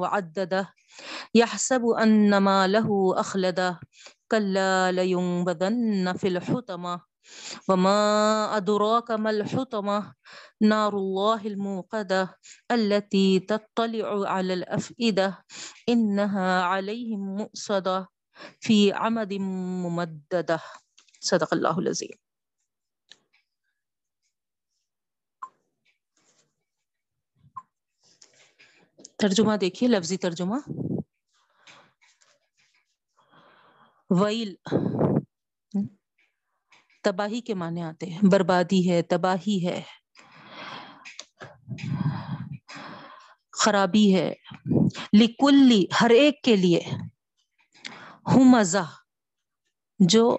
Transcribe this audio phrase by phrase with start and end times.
[0.00, 0.74] وعدده،
[1.34, 3.80] يحسب أن ماله أخلده.
[4.30, 7.00] كلا لينبذن في الحطمة.
[7.68, 10.14] وما أدراك ما الحطمة؟
[10.60, 12.36] نار الله الموقدة
[12.70, 15.44] التي تطلع على الأفئدة.
[15.88, 18.08] إنها عليهم مؤصدة
[18.60, 20.60] في عمد ممددة.
[21.20, 22.27] صدق الله العظيم.
[29.18, 30.56] ترجمہ دیکھیے، لفظی ترجمہ۔
[34.10, 34.54] ویل،
[37.02, 39.82] تباہی کے معنی آتے ہیں۔ بربادی ہے، تباہی ہے۔
[43.52, 44.34] خرابی ہے۔
[45.12, 46.80] لکلی، ہر ایک کے لیے۔
[48.34, 48.84] ہوں مزہ
[49.98, 50.38] جو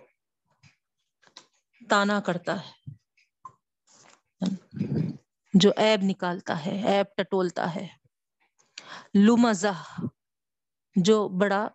[1.89, 2.71] تانا کرتا ہے۔
[5.53, 7.98] جو ایب نکالتا ہے ایب ٹٹولتا ہے۔
[9.15, 10.01] لمزہ،
[10.95, 11.67] جو بڑا،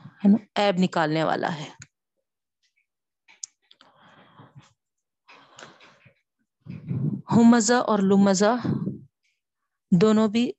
[0.00, 1.70] ہے نا ایب نکالنے والا ہے۔
[7.30, 8.56] ہمزہ اور لمزہ
[10.00, 10.52] دونوں بھی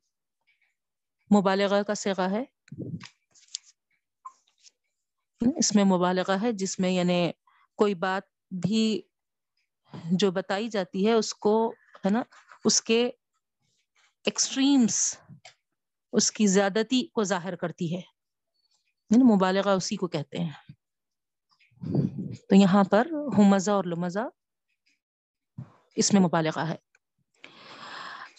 [1.38, 2.44] مبالغہ کا سگا ہے۔
[5.58, 7.32] اس میں مبالغہ ہے، جس میں یعنی
[7.76, 9.02] کوئی بات بھی
[10.04, 12.24] جو بتائی جاتی ہے، اس کو، ہے نا،
[12.66, 13.12] اس کے
[14.26, 15.18] ایکسٹریمس
[16.14, 18.02] اس کی زیادتی کو ظاہر کرتی ہے۔
[19.10, 20.52] یعنی مبالغہ اسی کو کہتے ہیں۔
[22.50, 24.28] تو یہاں پر ہمزہ اور لمزہ
[25.96, 26.76] اس میں مبالغہ ہے۔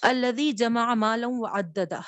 [0.02, 2.00] الذي جمع مالا وعددا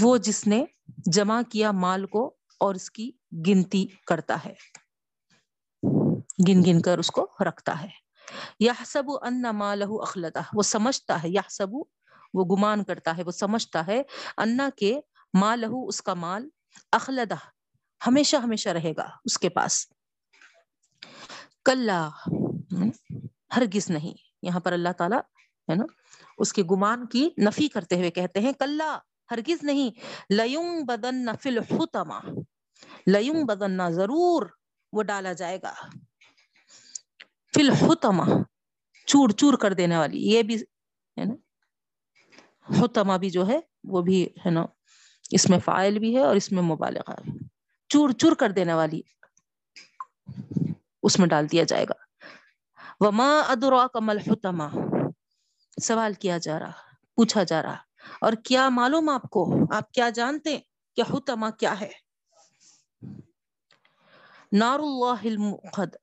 [0.00, 0.64] وہ جس نے
[1.12, 3.10] جمع کیا مال کو اور اس کی
[3.46, 4.54] گنتی کرتا ہے۔
[6.48, 7.88] گن گن کر اس کو رکھتا ہے۔
[8.60, 11.68] یحسب ان مالہ اخلدہ۔ وہ سمجھتا ہے، یحسب
[12.36, 14.02] وہ گمان کرتا ہے، وہ سمجھتا ہے،
[14.36, 15.00] انا کے
[15.34, 16.48] مالہ اس کا مال
[16.92, 17.34] اخلدہ،
[18.06, 19.86] ہمیشہ ہمیشہ رہے گا اس کے پاس۔
[21.64, 21.90] کل
[23.56, 25.18] ہرگز نہیں۔ یہاں پر اللہ تعالیٰ،
[25.70, 25.84] ہے نا،
[26.38, 28.80] اس کے گمان کی نفی کرتے ہوئے کہتے ہیں کل
[29.30, 29.90] ہرگز نہیں۔
[30.30, 32.20] لیوں بدن فل حتما
[33.06, 34.46] لیوں بدن ضرور
[34.92, 35.74] وہ ڈالا جائے گا۔
[37.54, 38.24] فل حتما
[39.06, 41.34] چور چور کر دینے والی، یہ بھی، ہے نا
[42.70, 44.66] حتما بھی جو ہے، وہ بھی ہے نا،
[45.30, 47.32] اس میں فائل بھی ہے اور اس میں مبالغہ بھی
[47.88, 49.00] چور چور کر دینے والی
[51.02, 51.94] اس میں ڈال دیا جائے گا۔
[53.00, 54.68] وما ادرا کمل حتما
[55.82, 56.72] سوال کیا جا رہا،
[57.14, 57.76] پوچھا جا رہا۔
[58.20, 60.58] اور کیا معلوم آپ کو؟ آپ کیا جانتے
[60.96, 61.90] کہ حتما کیا ہے؟
[64.52, 65.96] نار اللہ المخد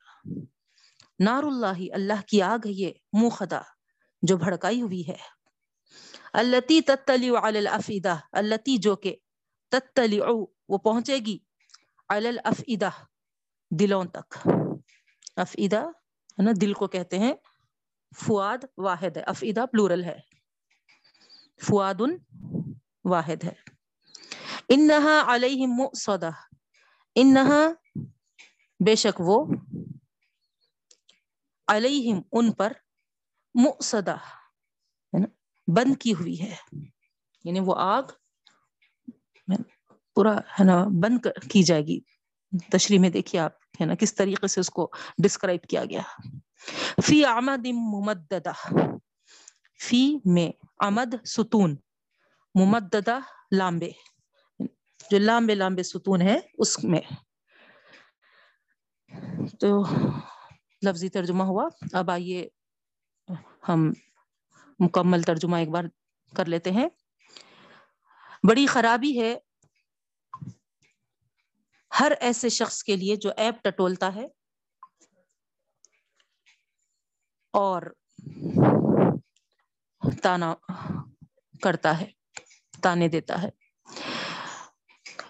[1.19, 3.62] نار اللہ اللہ کی آگ ہے یہ مخدا
[4.22, 5.43] جو بھڑکائی ہوئی ہے۔
[6.33, 9.16] التی تتلی علی الافیدہ التی جو کہ
[9.71, 10.19] تتلی
[10.69, 11.38] وہ پہنچے گی
[12.09, 12.89] علی الافیدہ
[13.71, 14.47] دلوں تک.
[15.35, 17.33] افیدہ ہے نا، دل کو کہتے ہیں
[18.25, 19.21] فواد واحد ہے.
[19.21, 20.19] افیدہ پلورل ہے.
[21.61, 22.01] فواد
[23.05, 23.53] واحد ہے.
[24.69, 26.29] انہا علیہ مؤصدہ
[27.15, 27.61] انہا
[28.85, 29.45] بے شک وہ
[31.67, 32.73] علیہم ان پر
[33.55, 34.15] مؤصدہ
[35.68, 36.56] بند کی ہوئی ہے۔
[37.44, 38.03] یعنی وہ آگ
[40.16, 42.00] پورا ہے نا بند کی جائے گی۔
[42.72, 43.51] تشریح میں دیکھیے آپ
[43.81, 44.91] ہے نا کس طریقے سے اس کو
[45.24, 46.01] ڈسکرائب کیا گیا۔
[47.03, 48.51] فی آمد ممددہ۔
[49.90, 51.75] فی میں آمد ستون،
[52.56, 53.19] ممددہ
[53.56, 53.91] لامبے۔
[55.12, 57.01] جو لامبے لامبے ستون ہے اس میں۔
[59.59, 59.84] تو
[60.85, 62.47] لفظی ترجمہ ہوا۔ اب آئیے
[63.69, 63.91] ہم
[64.79, 65.84] مکمل ترجمہ ایک بار
[66.35, 66.88] کر لیتے ہیں۔
[68.50, 69.35] بڑی خرابی ہے۔
[72.00, 74.28] ہر ایسے شخص کے لیے جو ایپ ٹٹولتا ہے۔
[77.53, 77.81] اور
[80.23, 80.56] تانا
[81.62, 82.12] کرتا ہے،
[82.81, 83.50] تانے دیتا ہے۔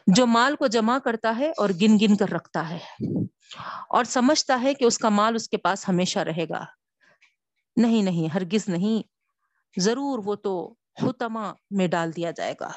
[0.08, 2.80] جو مال کو جمع کرتا ہے اور گن گن کر رکھتا ہے۔
[3.90, 6.66] اور سمجھتا ہے کہ اس کا مال اس کے پاس ہمیشہ رہے گا۔
[7.76, 9.13] نہیں نہیں، ہرگز نہیں۔
[9.78, 12.72] ضرور وہ تو حتما میں ڈال دیا جائے گا۔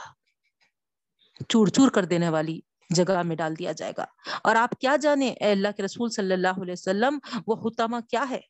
[1.49, 2.61] چور چور کر دینے والی
[2.91, 4.05] جگہ میں ڈال دیا جائے گا۔
[4.43, 8.25] اور آپ کیا جانے اے اللہ کے رسول صلی اللہ علیہ وسلم، وہ حتما کیا
[8.31, 8.41] ہے؟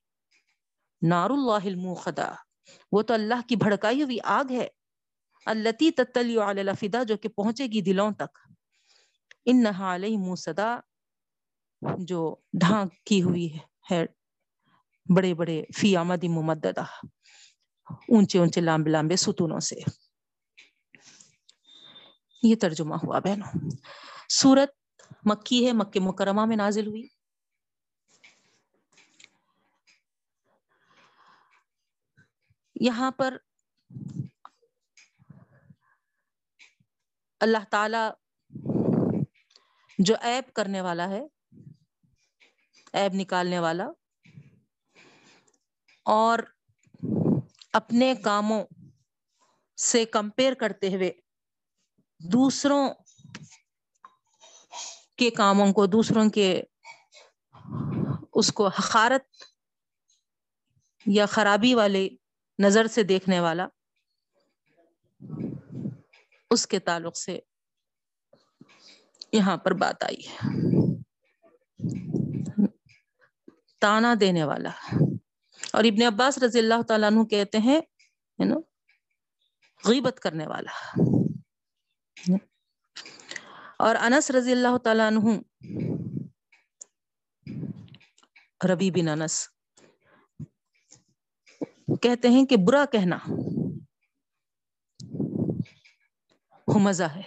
[1.03, 2.33] نار اللہ الموخدا
[2.93, 4.69] وہ تو اللہ کی بھڑکائی ہوئی آگ ہے۔
[5.47, 8.39] التی تتلی علی الفدا، جو کہ پہنچے گی دلوں تک۔
[9.45, 10.79] انہا علیہ موسدا
[11.99, 13.59] جو ڈھانک کی ہوئی
[13.91, 14.07] ہے،
[15.17, 16.85] بڑے بڑے فی آمد ممددہ۔
[17.87, 19.77] اونچے اونچے لامبے لامبے ستونوں سے۔
[22.43, 23.71] یہ ترجمہ ہوا بہنوں۔
[24.29, 24.71] سورت
[25.25, 27.03] مکی ہے، مکہ مکرمہ میں نازل ہوئی۔
[32.81, 33.37] یہاں پر
[37.41, 38.05] اللہ تعالی
[39.99, 41.23] جو ایپ کرنے والا ہے
[42.93, 43.87] ایب نکالنے والا،
[46.07, 46.39] اور
[47.73, 48.65] اپنے کاموں
[49.77, 51.13] سے کمپیئر کرتے ہوئے
[52.19, 52.91] دوسروں
[55.17, 56.63] کے کاموں کو، دوسروں کے
[58.35, 59.43] اس کو حقارت
[61.07, 62.09] یا خرابی والے
[62.59, 63.69] نظر سے دیکھنے والا
[66.51, 67.39] اس کے تعلق سے
[69.33, 70.39] یہاں پر بات آئی ہے۔
[73.81, 74.71] تانا دینے والا۔
[75.73, 77.81] اور ابن عباس رضی اللہ تعالیٰ عنہ کہتے ہیں
[79.85, 81.01] غیبت کرنے والا۔
[83.79, 85.39] اور انس رضی اللہ تعالیٰ عنہ،
[88.73, 89.49] ربی بن انس،
[92.03, 93.19] کہتے ہیں کہ برا کہنا
[96.81, 97.23] مزہ ہے۔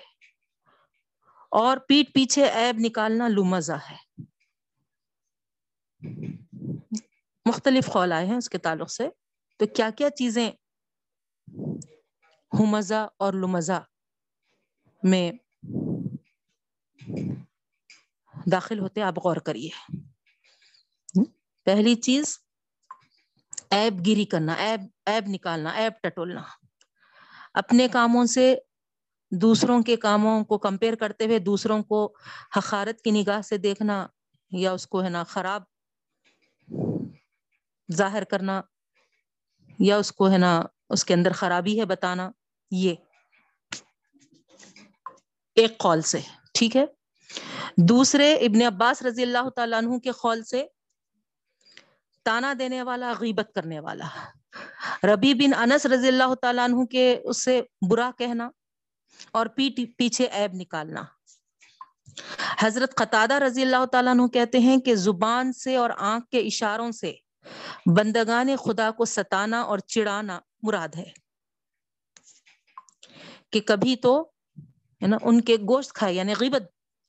[1.52, 4.22] اور پیٹ پیچھے ایب نکالنا لمزہ ہے۔
[7.46, 9.10] مختلف خول آئے ہیں اس کے تعلق سے۔
[9.60, 10.52] تو کیا کیا چیزیں
[12.52, 13.82] ہمزہ اور لمزہ
[15.04, 15.32] میں
[18.52, 19.70] داخل ہوتے آپ غور کریے۔
[21.66, 22.38] پہلی چیز
[23.72, 26.42] ایب گیری کرنا ایب ایب نکالنا ایب ٹٹولنا۔
[27.54, 28.56] اپنے کاموں سے
[29.32, 32.14] دوسروں کے کاموں کو کمپیئر کرتے ہوئے دوسروں کو
[32.58, 34.08] حقارت کی نگاہ سے دیکھنا
[34.52, 35.64] یا اس کو ہے نا خراب
[37.92, 38.62] ظاہر کرنا
[39.80, 42.32] یا اس کو ہے نا اس کے اندر خرابی ہے بتانا،
[42.72, 42.96] یہ
[45.56, 46.20] ایک قول سے،
[46.54, 46.86] ٹھیک ہے؟
[47.78, 50.66] دوسرے، ابن عباس رضی اللہ تعالیٰ عنہ کے قول سے
[52.24, 54.08] تانا دینے والا، غیبت کرنے والا۔
[55.04, 58.50] ربی بن انس رضی اللہ تعالیٰ عنہ کے اس سے برا کہنا
[59.32, 61.04] اور پیٹ، پیچھے عیب نکالنا۔
[62.60, 66.92] حضرت قطادہ رضی اللہ تعالیٰ عنہ کہتے ہیں کہ زبان سے اور آنکھ کے اشاروں
[66.92, 67.14] سے
[67.98, 71.12] بندگان خدا کو ستانا اور چڑانا مراد ہے۔
[73.52, 74.32] کہ کبھی تو،
[75.02, 76.64] ہے نا، ان کے گوشت کھائے یعنی غیبت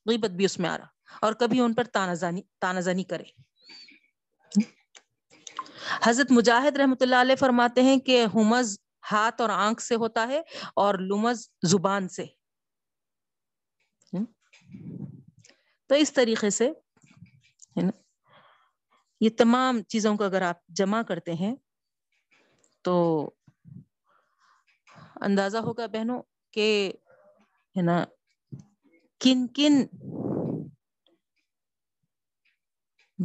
[0.09, 0.87] غیبت بھی اس میں آ رہا،
[1.21, 3.23] اور کبھی ان پر تانزانی تانزانی کرے۔
[6.03, 8.77] حضرت مجاہد رحمۃ اللہ علیہ فرماتے ہیں کہ ہمز
[9.11, 10.41] ہاتھ اور آنکھ سے ہوتا ہے
[10.75, 12.25] اور لمز زبان سے۔
[15.87, 16.71] تو اس طریقے سے
[19.21, 21.55] یہ تمام چیزوں کو اگر آپ جمع کرتے ہیں
[22.81, 22.95] تو
[25.21, 26.21] اندازہ ہوگا بہنوں
[26.51, 26.93] کہ
[27.77, 28.05] ہے نا،
[29.19, 29.83] کن کن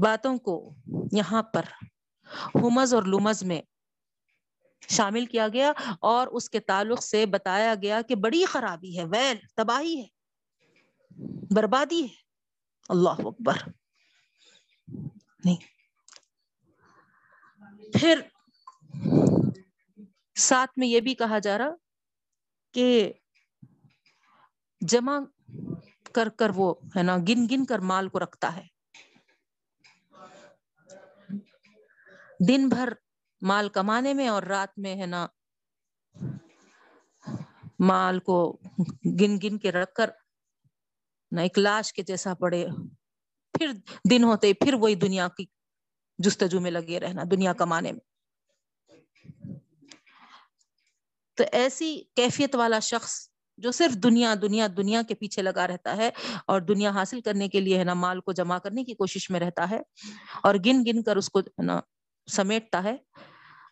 [0.01, 0.75] باتوں کو
[1.13, 1.63] یہاں پر
[2.55, 3.63] ہومز اور لومز میں
[4.89, 9.37] شامل کیا گیا اور اس کے تعلق سے بتایا گیا کہ بڑی خرابی ہے، ویل،
[9.55, 10.07] تباہی ہے،
[11.55, 12.15] بربادی ہے۔
[12.89, 13.57] اللہ اکبر۔
[15.45, 15.76] نہیں۔
[17.93, 18.21] پھر
[20.37, 21.75] ساتھ میں یہ بھی کہا جا رہا
[22.75, 23.13] کہ
[24.81, 25.19] جمع
[26.15, 28.67] کر کر وہ ہے نا، گن گن کر مال کو رکھتا ہے۔
[32.49, 32.93] دن بھر
[33.43, 35.27] مال کمانے میں اور رات میں ہے نا
[37.79, 38.59] مال کو
[39.21, 40.11] گن گن کے رکھ کر
[41.33, 42.67] نہ ایک لاش کے جیسا پڑے۔
[43.55, 43.71] پھر
[44.11, 45.45] دن ہوتے پھر وہی دنیا کی
[46.19, 48.01] جستجو میں لگے رہنا دنیا کمانے میں۔
[51.35, 56.11] تو ایسی کیفیت والا شخص جو صرف دنیا دنیا دنیا کے پیچھے لگا رہتا ہے
[56.47, 59.41] اور دنیا حاصل کرنے کے لیے ہے نا مال کو جمع کرنے کی کوشش میں
[59.41, 59.81] رہتا ہے
[60.43, 61.81] اور گن گن کر اس کو نا
[62.33, 62.97] سمیٹتا ہے۔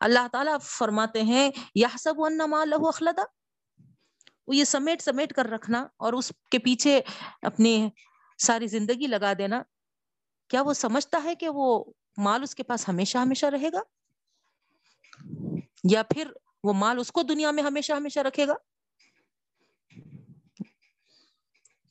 [0.00, 2.14] اللہ تعالیٰ فرماتے ہیں یہ سب
[2.64, 3.22] لہو اخلدا
[4.46, 7.00] وہ یہ سمیٹ سمیٹ کر رکھنا اور اس کے پیچھے
[7.42, 7.88] اپنی
[8.38, 9.62] ساری زندگی لگا دینا۔
[10.48, 11.84] کیا وہ سمجھتا ہے کہ وہ
[12.16, 13.80] مال اس کے پاس ہمیشہ ہمیشہ رہے گا؟
[15.90, 16.30] یا پھر
[16.64, 18.54] وہ مال اس کو دنیا میں ہمیشہ ہمیشہ رکھے گا؟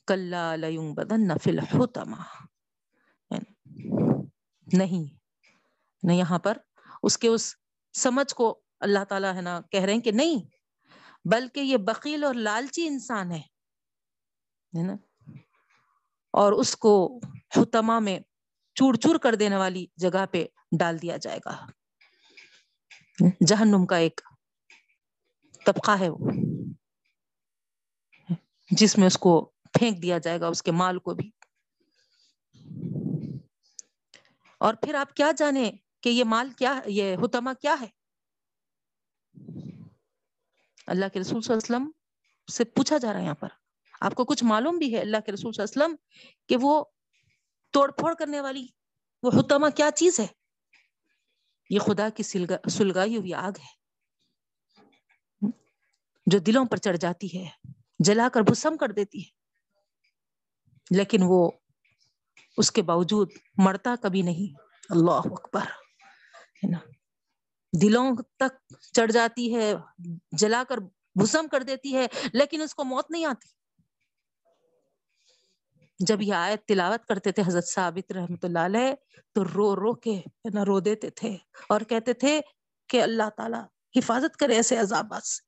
[0.08, 0.34] کل
[0.94, 1.26] بدن
[4.66, 5.04] نہیں
[6.02, 6.58] نہیں، یہاں پر
[7.02, 7.54] اس کے اس
[7.94, 10.44] سمجھ کو اللہ تعالیٰ ہے نا کہہ رہے ہیں کہ نہیں،
[11.24, 13.40] بلکہ یہ بکیل اور لالچی انسان ہے
[14.72, 14.94] نا؟
[16.34, 17.20] اور اس کو
[17.56, 18.18] حتما میں
[18.74, 20.46] چور چور کر دینے والی جگہ پہ
[20.78, 21.66] ڈال دیا جائے گا۔
[23.46, 24.20] جہنم کا ایک
[25.66, 26.30] طبقہ ہے وہ۔
[28.70, 31.30] جس میں اس کو پھینک دیا جائے گا، اس کے مال کو بھی۔
[34.58, 37.86] اور پھر آپ کیا جانے کہ یہ مال کیا، یہ حتما کیا ہے؟
[40.86, 41.90] اللہ کے رسول صلی اللہ علیہ وسلم
[42.52, 43.48] سے پوچھا جا رہا ہے یہاں پر۔
[44.00, 45.96] آپ کو کچھ معلوم بھی ہے اللہ کے رسول صلی اللہ علیہ وسلم
[46.46, 46.84] کہ وہ
[47.74, 48.66] توڑ پھوڑ کرنے والی۔
[49.22, 50.26] وہ حتما کیا چیز ہے؟
[51.70, 52.22] یہ خدا کی
[52.70, 53.84] سلگائی ہوئی آگ ہے۔
[56.26, 57.48] جو دلوں پر چڑھ جاتی ہے،
[57.98, 59.30] جلا کر بھسم کر دیتی ہے۔
[60.90, 61.50] لیکن وہ
[62.56, 66.78] اس کے باوجود مرتا کبھی نہیں۔ اللہ اکبر۔ ہے نا؟
[67.82, 69.72] دلوں تک چڑھ جاتی ہے،
[70.32, 70.76] جلا کر
[71.20, 73.63] بھسم کر دیتی ہے، لیکن اس کو موت نہیں آتی۔
[76.06, 78.94] جب یہ آیت تلاوت کرتے تھے حضرت ثابت رحمت اللہ علیہ،
[79.32, 80.20] تو رو رو کے
[80.54, 81.36] نا، رو دیتے تھے
[81.68, 82.40] اور کہتے تھے
[82.88, 83.58] کہ اللہ تعالی
[83.98, 85.42] حفاظت کرے ایسے عذابات سے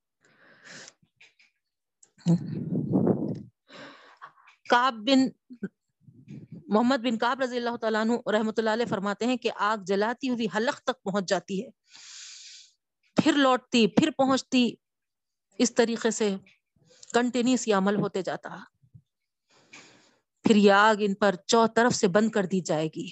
[4.70, 5.28] کاب بن
[6.68, 10.30] محمد بن کاب رضی اللہ تعالیٰ عنہ رحمۃ اللہ علیہ فرماتے ہیں کہ آگ جلاتی
[10.30, 11.70] ہوئی حلق تک پہنچ جاتی ہے۔
[13.16, 14.70] پھر لوٹتی، پھر پہنچتی،
[15.58, 16.36] اس طریقے سے
[17.14, 18.56] کنٹینیوس یہ عمل ہوتے جاتا۔
[20.46, 23.10] پھر یہ آگ ان پر چو طرف سے بند کر دی جائے گی۔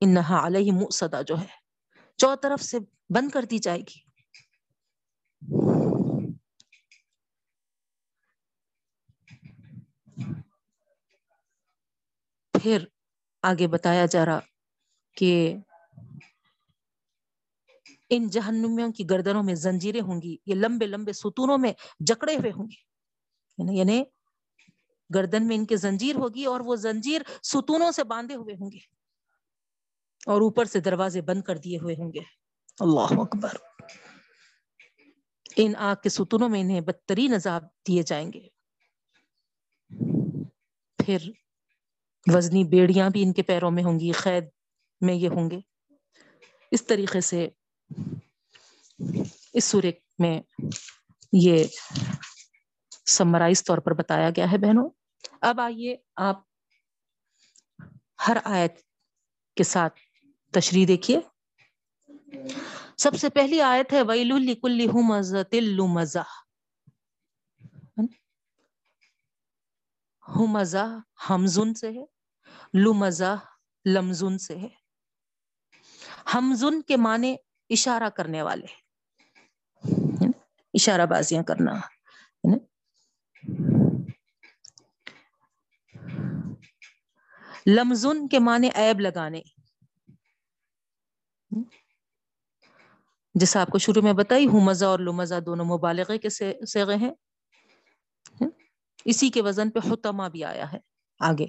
[0.00, 1.46] انہا علیہ مؤصدہ جو ہے،
[2.16, 2.78] چو طرف سے
[3.14, 4.08] بند کر دی جائے گی۔
[12.62, 12.84] پھر
[13.42, 14.38] آگے بتایا جا رہا
[15.16, 15.56] کہ
[18.10, 22.50] ان جہنمیوں کی گردنوں میں زنجیریں ہوں گی، یہ لمبے لمبے ستونوں میں جکڑے ہوئے
[22.50, 22.88] ہوں گے۔
[23.58, 24.04] یعنی, یعنی
[25.14, 28.78] گردن میں ان کے زنجیر ہوگی اور وہ زنجیر ستونوں سے باندھے ہوئے ہوں گے
[30.26, 32.20] اور اوپر سے دروازے بند کر دیے ہوئے ہوں گے۔
[32.80, 33.48] اللہ اکبر۔
[35.56, 38.46] ان آگ کے ستونوں میں انہیں بدترین عذاب دیے جائیں گے۔
[41.06, 41.18] پھر
[42.26, 44.44] وزنی بیڑیاں بھی ان کے پیروں میں ہوں گی، قید
[45.00, 45.60] میں یہ ہوں گے۔
[46.70, 47.48] اس طریقے سے
[49.52, 50.42] اس سورے میں
[51.32, 51.64] یہ
[53.06, 54.88] سمرائز طور پر بتایا گیا ہے بہنوں۔
[55.40, 56.42] اب آئیے آپ
[58.28, 58.78] ہر آیت
[59.56, 60.00] کے ساتھ
[60.52, 61.20] تشریح دیکھیے۔
[62.98, 64.86] سب سے پہلی آیت ہے، ویل کل
[65.50, 66.22] تلو مزہ
[70.48, 70.98] مزہ
[71.30, 72.04] ہمزن سے ہے
[72.74, 73.36] لو مزہ
[73.86, 74.68] لمزن سے ہے۔
[76.34, 77.36] ہمزن کے معنی
[77.70, 78.66] اشارہ کرنے والے
[80.74, 81.72] اشارہ بازیاں کرنا۔
[87.66, 89.40] لمزن کے معنی عیب لگانے۔
[93.34, 96.28] جیسا آپ کو شروع میں بتائی ہوں اور لمزہ دونوں مبالغے کے
[96.66, 97.12] سیغے ہیں۔
[99.04, 100.78] اسی کے وزن پہ حتما بھی آیا ہے،
[101.20, 101.46] آگے۔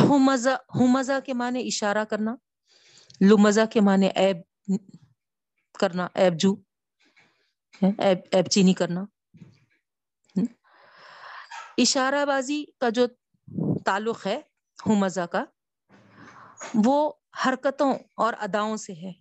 [0.00, 2.34] ہمزہ کے معنی اشارہ کرنا،
[3.20, 4.36] لمزہ کے معنی عیب
[5.78, 6.54] کرنا، عیب جو
[7.82, 9.04] عیب چینی کرنا۔
[11.78, 13.06] اشارہ بازی کا جو
[13.84, 14.40] تعلق ہے
[14.86, 15.44] ہمزہ کا،
[16.74, 17.12] وہ
[17.46, 19.12] حرکتوں اور اداؤں سے ہے۔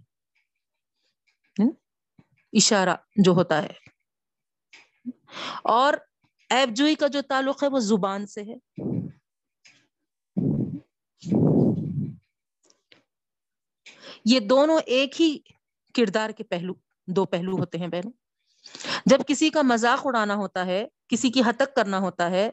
[2.54, 3.74] اشارہ جو ہوتا ہے۔
[5.64, 5.94] اور
[6.50, 8.56] ایب جوئی کا جو تعلق ہے وہ زبان سے ہے۔
[14.26, 15.40] یہ دونوں ایک ہی
[15.94, 16.74] کردار کے پہلو،
[17.08, 18.12] دو پہلو ہوتے ہیں بہنوں۔
[19.06, 22.50] جب کسی کا مذاق اڑانا ہوتا ہے، کسی کی ہتک کرنا ہوتا ہے،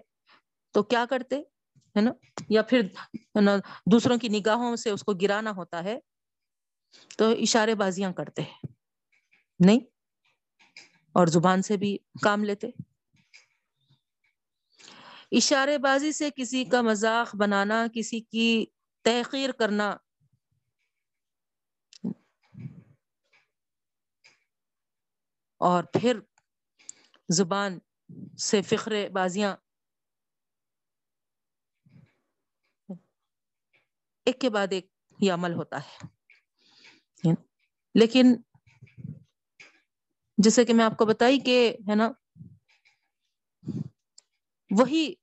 [0.70, 1.42] تو کیا کرتے؟
[1.96, 2.12] ہے نا؟
[2.48, 2.80] یا پھر
[3.86, 5.98] دوسروں کی نگاہوں سے اس کو گرانا ہوتا ہے،
[7.18, 8.72] تو اشارے بازیاں کرتے ہیں۔
[9.58, 9.80] نہیں؟
[11.12, 12.66] اور زبان سے بھی کام لیتے۔
[15.32, 18.66] اشارے بازی سے کسی کا مذاق بنانا، کسی کی
[19.04, 19.96] تحقیر کرنا۔
[25.58, 26.20] اور پھر
[27.28, 27.78] زبان
[28.38, 29.56] سے فخر بازیاں
[34.24, 34.86] ایک کے بعد ایک
[35.20, 36.06] یہ عمل ہوتا ہے۔
[37.94, 38.36] لیکن
[40.38, 42.10] جیسے کہ میں آپ کو بتائی کہ ہے نا
[44.70, 45.14] وہی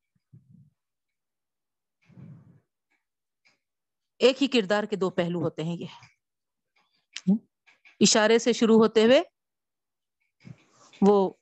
[4.20, 5.86] ایک ہی کردار کے دو پہلو ہوتے ہیں یہ۔
[8.00, 9.22] اشارے سے شروع ہوتے ہوئے
[11.01, 11.34] وہ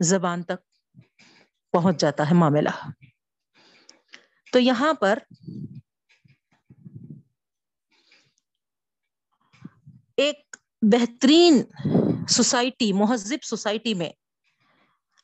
[0.00, 0.92] زبان تک
[1.72, 2.90] پہنچ جاتا ہے معاملہ۔
[4.52, 5.18] تو یہاں پر
[10.18, 11.62] ایک بہترین
[12.28, 14.10] سوسائٹی، مہذب سوسائٹی میں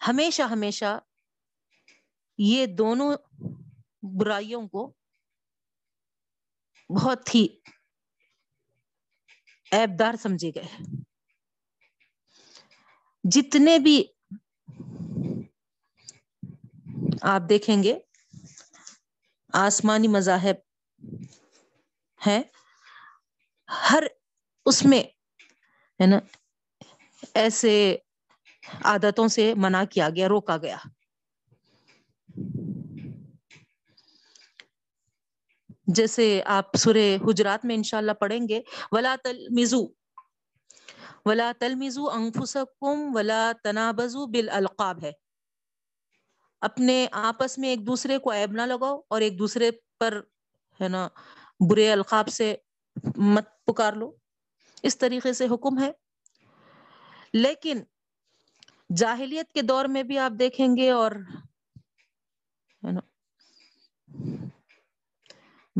[0.01, 0.99] ہمیشہ ہمیشہ
[2.39, 3.15] یہ دونوں
[4.19, 4.93] برائیوں کو
[6.91, 7.47] بہت ہی
[9.73, 10.85] ایبدار سمجھے گئے
[13.25, 14.03] جتنے بھی
[17.23, 17.99] آپ دیکھیں گے،
[19.53, 20.57] آسمانی مذاہب
[22.21, 22.41] ہے
[23.69, 24.05] ہر
[24.67, 25.03] اس میں،
[26.03, 26.19] ہے نا،
[27.35, 27.97] ایسے
[28.85, 30.77] عادتوں سے منع کیا گیا، روکا گیا۔
[35.87, 38.61] جیسے آپ سورے حجرات میں انشاءاللہ پڑھیں گے،
[38.93, 39.87] ولا تل مزو
[41.25, 45.13] ولا تل مزو انفسکم ولا تنابزو بالالقاب ہے۔
[46.61, 50.21] اپنے آپس میں ایک دوسرے کو عیب نہ لگاؤ اور ایک دوسرے پر،
[50.81, 51.09] ہے نا،
[51.71, 52.57] برے القاب سے
[53.17, 54.20] مت پکار لو۔
[54.83, 55.93] اس طریقے سے حکم ہے۔
[57.33, 57.83] لیکن
[58.97, 61.11] جاہلیت کے دور میں بھی آپ دیکھیں گے اور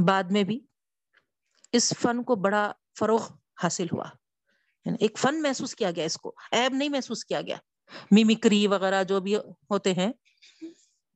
[0.07, 0.61] بعد میں بھی
[1.73, 3.29] اس فن کو بڑا فروغ
[3.63, 4.05] حاصل ہوا۔
[4.85, 7.57] یعنی ایک فن محسوس کیا گیا، اس کو عیب نہیں محسوس کیا گیا۔
[8.11, 10.13] میمکری وغیرہ جو بھی ہوتے ہیں،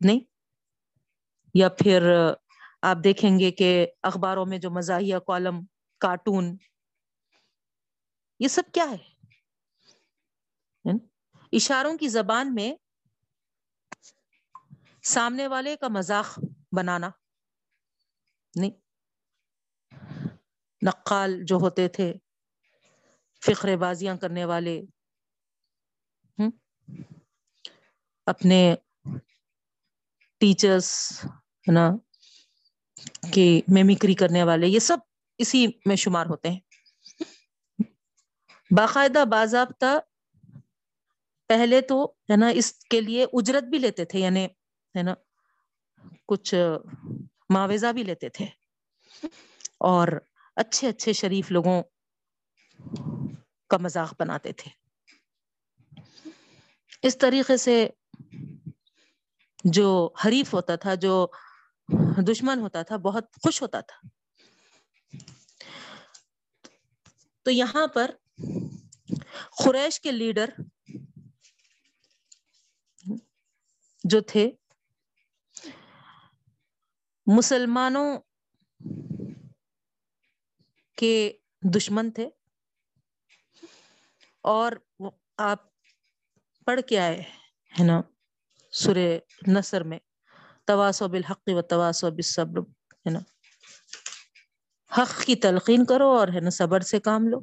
[0.00, 0.20] نہیں۔
[1.54, 2.02] یا پھر
[2.82, 5.60] آپ دیکھیں گے کہ اخباروں میں جو مزاحیہ کالم،
[6.00, 6.56] کارٹون
[8.44, 8.96] یہ سب کیا ہے؟
[11.52, 12.74] اشاروں کی زبان میں
[15.02, 16.40] سامنے والے کا مذاق
[16.76, 17.10] بنانا۔
[18.56, 18.70] نہیں۔
[20.86, 22.14] نقال جو ہوتے تھے
[23.46, 24.82] فخر بازیاں کرنے والے۔
[28.26, 28.74] اپنے
[30.38, 31.90] ٹیچرس ہے نا؟
[33.32, 34.98] کہ میمیکری کرنے والے۔ یہ سب
[35.38, 36.60] اسی میں شمار ہوتے ہیں۔
[38.76, 40.00] باقاعدہ باضابطہ
[41.48, 44.44] پہلے تو، ہے نا، اس کے لیے اجرت بھی لیتے تھے یعنی
[44.96, 45.14] ہے نا،
[46.28, 46.54] کچھ
[47.48, 48.46] معاوضہ بھی لیتے تھے۔
[49.78, 50.08] اور
[50.56, 51.82] اچھے اچھے شریف لوگوں
[53.68, 54.70] کا مذاق بناتے تھے۔
[57.02, 57.88] اس طریقے سے
[59.64, 61.26] جو حریف ہوتا تھا، جو
[62.28, 64.08] دشمن ہوتا تھا، بہت خوش ہوتا تھا۔
[67.42, 68.10] تو یہاں پر
[69.64, 70.50] قریش کے لیڈر
[74.04, 74.50] جو تھے،
[77.26, 78.18] مسلمانوں
[80.96, 81.32] کے
[81.76, 82.28] دشمن تھے۔
[84.40, 84.72] اور
[85.38, 85.58] آپ
[86.66, 87.20] پڑھ کے آئے
[87.80, 88.00] ہے نا
[88.72, 89.98] سورہ نصر میں
[90.64, 93.18] تواسو بالحق و تواسو بالصبر، ہے نا۔
[94.98, 97.40] حق کی تلقین کرو اور ہے نا صبر سے کام لو۔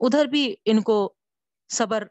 [0.00, 1.14] ادھر بھی ان کو
[1.68, 2.06] صبر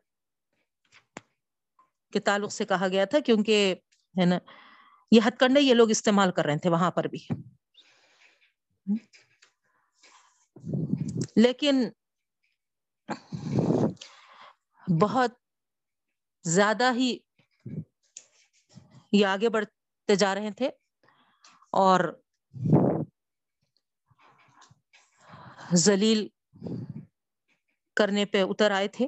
[2.14, 3.76] کے تعلق سے کہا گیا تھا، کیونکہ
[4.20, 4.38] ہے نا،
[5.12, 7.28] یہ ہتھ کنڈے یہ لوگ استعمال کر رہے تھے وہاں پر بھی۔
[11.36, 11.90] لیکن
[15.02, 15.32] بہت
[16.44, 17.18] زیادہ ہی
[19.12, 20.70] یہ آگے بڑھتے جا رہے تھے
[21.70, 22.00] اور
[25.74, 26.28] زلیل
[27.96, 29.08] کرنے پہ اتر آئے تھے۔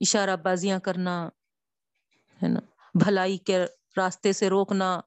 [0.00, 1.28] اشارہ بازیاں کرنا،
[2.42, 2.60] ہے نا،
[2.94, 3.58] بھلائی کے
[3.96, 5.00] راستے سے روکنا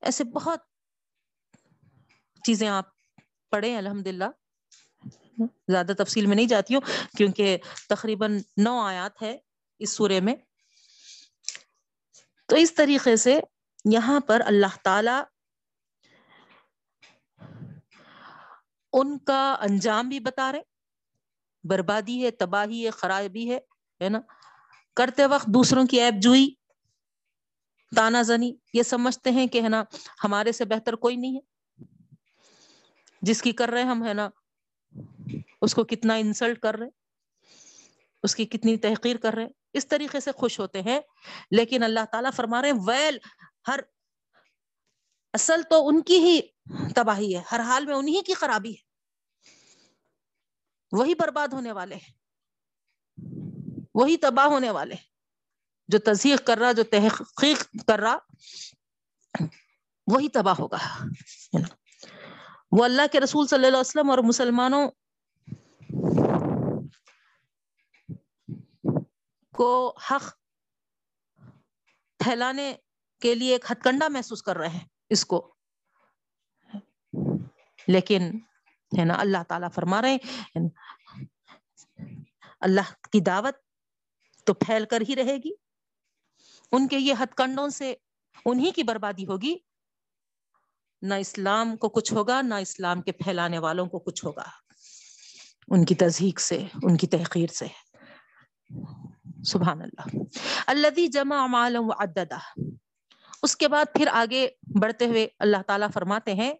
[0.00, 0.60] ایسے بہت
[2.44, 2.84] چیزیں آپ
[3.50, 4.24] پڑھیں الحمد للہ
[5.68, 6.80] زیادہ تفصیل میں نہیں جاتی ہوں،
[7.16, 9.38] کیونکہ تقریباً نو آیات ہے
[9.78, 10.34] اس سورے میں۔
[12.46, 13.40] تو اس طریقے سے
[13.84, 15.18] یہاں پر اللہ تعالی
[18.92, 20.60] ان کا انجام بھی بتا رہے
[21.64, 23.58] بربادی ہے، تباہی ہے، خرابی ہے
[24.00, 24.20] ہے نا؟
[24.96, 26.54] کرتے وقت دوسروں کی ایپ جوئی۔
[27.96, 29.84] تانا زنی، یہ سمجھتے ہیں کہ ہے نا،
[30.24, 31.84] ہمارے سے بہتر کوئی نہیں ہے۔
[33.22, 34.28] جس کی کر رہے ہم، ہے نا،
[35.62, 36.88] اس کو کتنا انسلٹ کر رہے
[38.22, 41.00] اس کی کتنی تحقیر کر رہے اس طریقے سے خوش ہوتے ہیں،
[41.50, 43.18] لیکن اللہ تعالیٰ فرما رہے ہیں، ویل،
[43.68, 43.80] ہر
[45.32, 46.40] اصل تو ان کی ہی
[46.94, 48.90] تباہی ہے، ہر حال میں انہی کی خرابی ہے۔
[50.92, 52.20] وہی برباد ہونے والے ہیں۔
[53.94, 54.94] وہی تباہ ہونے والے
[55.88, 58.18] جو تصدیق کر رہا، جو تحقیق کر رہا،
[60.06, 61.04] وہی تباہ ہوگا۔
[62.72, 64.90] وہ اللہ کے رسول صلی اللہ علیہ وسلم اور مسلمانوں
[69.56, 70.34] کو حق
[72.18, 72.74] پھیلانے
[73.20, 75.54] کے لیے ایک ہتھ کنڈا محسوس کر رہے ہیں۔ اس کو۔
[77.88, 78.30] لیکن
[78.98, 80.68] ہے نا اللہ تعالیٰ فرما رہے ہیں۔
[82.60, 83.54] اللہ کی دعوت
[84.44, 85.50] تو پھیل کر ہی رہے گی۔
[86.72, 87.94] ان کے یہ ہتھ کنڈوں سے
[88.44, 89.56] انہی کی بربادی ہوگی۔
[91.02, 94.44] نہ اسلام کو کچھ ہوگا، نہ اسلام کے پھیلانے والوں کو کچھ ہوگا۔
[95.68, 97.66] ان کی تزہیق سے، ان کی تحقیر سے۔
[99.44, 100.16] سبحان اللہ۔
[100.66, 101.46] اللہ جمع
[101.78, 101.92] و
[103.42, 104.48] اس کے بعد پھر آگے
[104.82, 106.54] بڑھتے ہوئے اللہ تعالیٰ فرماتے ہیں۔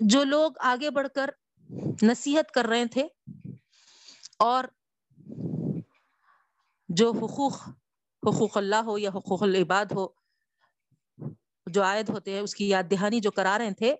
[0.00, 1.30] جو لوگ آگے بڑھ کر
[2.02, 3.08] نصیحت کر رہے تھے
[4.38, 4.64] اور
[6.88, 7.68] جو حقوق
[8.22, 10.08] حقوق اللہ ہو یا حقوق العباد ہو،
[11.66, 13.96] جو عائد ہوتے ہیں، اس کی یاد دہانی جو کرا رہے تھے،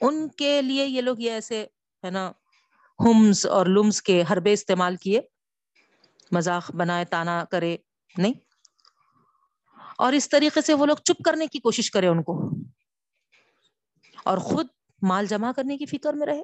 [0.00, 1.66] ان کے لیے یہ لوگ یہ ایسے،
[2.04, 2.32] ہے نا
[3.00, 5.20] ہمس اور لمس کے حربے استعمال کیے۔
[6.32, 7.76] مذاق بنائے، تانا کرے،
[8.18, 8.32] نہیں؟
[9.98, 12.50] اور اس طریقے سے وہ لوگ چپ کرنے کی کوشش کرے ان کو۔
[14.24, 14.66] اور خود
[15.02, 16.42] مال جمع کرنے کی فکر میں رہے۔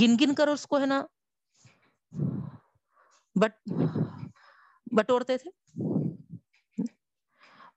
[0.00, 1.06] گن گن کر اس کو ہے نا۔
[3.34, 3.70] بٹ،
[4.92, 5.50] بٹورتے تھے۔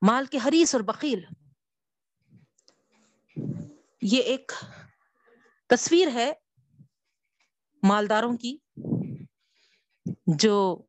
[0.02, 1.24] مال کے حریص اور بکیل
[4.02, 4.52] یہ ایک
[5.68, 6.32] تصویر ہے
[7.82, 8.58] مالداروں کی۔
[10.38, 10.82] جو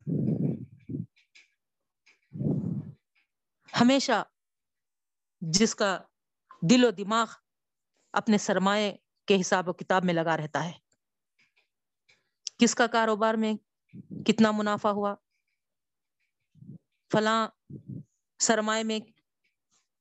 [3.82, 4.23] ہمیشہ
[5.41, 6.01] جس کا
[6.69, 7.27] دل و دماغ
[8.13, 8.91] اپنے سرمایہ
[9.27, 10.71] کے حساب و کتاب میں لگا رہتا ہے۔
[12.60, 13.54] کس کا کاروبار میں
[14.25, 15.15] کتنا منافع ہوا؟
[17.12, 17.47] فلاں
[18.39, 18.99] سرمایہ میں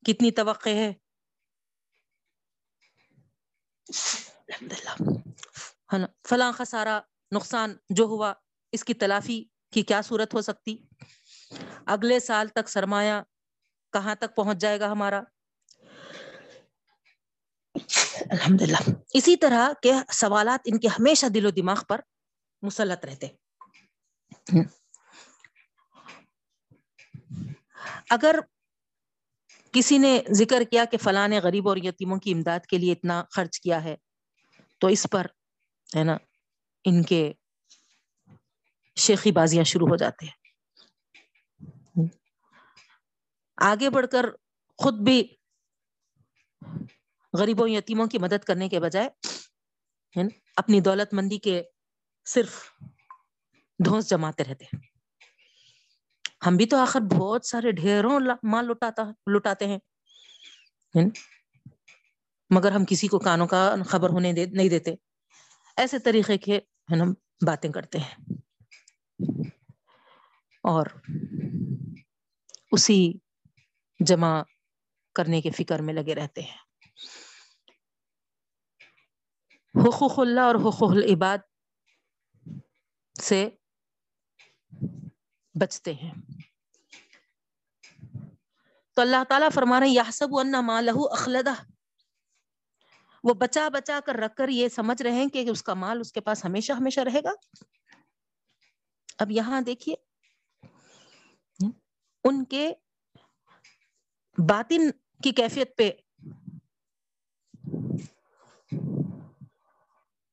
[0.06, 0.92] کتنی توقع ہے؟
[6.28, 7.00] فلاں کا سارا
[7.32, 8.32] نقصان جو ہوا
[8.72, 10.76] اس کی تلافی کی کیا صورت ہو سکتی؟
[11.86, 13.22] اگلے سال تک سرمایہ
[13.92, 15.20] کہاں تک پہنچ جائے گا ہمارا؟
[18.30, 22.00] الحمد للہ اسی طرح کے سوالات ان کے ہمیشہ دل و دماغ پر
[22.62, 23.26] مسلط رہتے۔
[28.10, 28.38] اگر
[29.72, 33.24] کسی نے ذکر کیا کہ فلاں نے غریب اور یتیموں کی امداد کے لیے اتنا
[33.30, 33.96] خرچ کیا ہے
[34.78, 35.26] تو اس پر
[35.96, 36.16] ہے نا
[36.84, 37.32] ان کے
[38.96, 40.32] شیخی بازیاں شروع ہو جاتے ہیں۔
[43.56, 44.26] آگے بڑھ کر
[44.78, 45.34] خود بھی
[47.32, 49.08] غریبوں یتیموں کی مدد کرنے کے بجائے
[50.56, 51.62] اپنی دولت مندی کے
[52.24, 52.72] صرف
[53.84, 54.64] دھوس جماتے رہتے
[56.46, 59.02] ہم بھی تو آخر بہت سارے ڈھیروں مال لٹاتا،
[59.36, 59.78] لٹاتے ہیں۔
[62.50, 64.94] مگر ہم کسی کو کانوں کا خبر ہونے دے، نہیں دیتے۔
[65.76, 67.04] ایسے طریقے کے ہے نا
[67.46, 68.14] باتیں کرتے ہیں۔
[70.62, 70.86] اور
[72.72, 73.12] اسی
[74.06, 74.42] جمع
[75.14, 76.56] کرنے کے فکر میں لگے رہتے ہیں۔
[79.74, 81.38] حقوق اللہ اور حقوق العباد
[83.22, 83.48] سے
[85.60, 86.14] بچتے ہیں۔
[88.94, 90.28] تو اللہ تعالیٰ فرما رہے یا سب
[90.62, 91.52] مالہ اخلدہ۔
[93.24, 96.12] وہ بچا بچا کر رکھ کر یہ سمجھ رہے ہیں کہ اس کا مال اس
[96.12, 97.30] کے پاس ہمیشہ ہمیشہ رہے گا۔
[99.20, 99.94] اب یہاں دیکھیے۔
[102.24, 102.72] ان کے
[104.38, 104.90] باطن
[105.22, 105.90] کی کیفیت پہ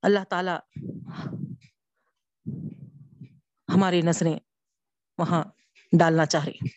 [0.03, 0.51] اللہ تعالی
[3.69, 4.39] ہماری نظریں
[5.17, 5.43] وہاں
[5.91, 6.67] ڈالنا چاہ رہی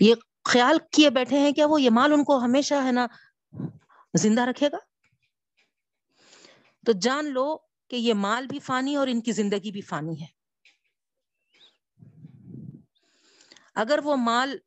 [0.00, 3.06] یہ خیال کیے بیٹھے ہیں کیا وہ یہ مال ان کو ہمیشہ ہے نا
[4.14, 4.78] زندہ رکھے گا؟
[6.86, 7.46] تو جان لو
[7.90, 10.26] کہ یہ مال بھی فانی اور ان کی زندگی بھی فانی ہے۔
[13.74, 14.58] اگر وہ مال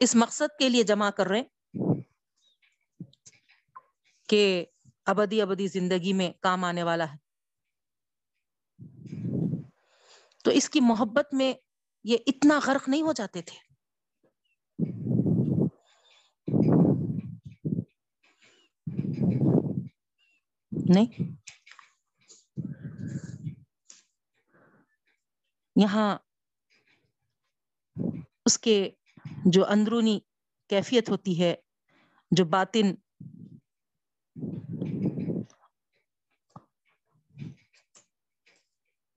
[0.00, 1.42] اس مقصد کے لیے جمع کر رہے
[4.28, 4.64] کہ
[5.06, 7.16] ابدی ابدی زندگی میں کام آنے والا ہے،
[10.44, 11.54] تو اس کی محبت میں
[12.04, 13.58] یہ اتنا غرق نہیں ہو جاتے تھے۔
[20.72, 21.32] نہیں۔
[25.76, 26.18] یہاں
[28.44, 28.90] اس کے
[29.44, 30.18] جو اندرونی
[30.68, 31.54] کیفیت ہوتی ہے،
[32.30, 32.94] جو باطن